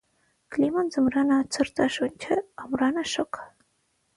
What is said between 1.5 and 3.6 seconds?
ցրտաշուչ է, ամռանը՝ շոգ։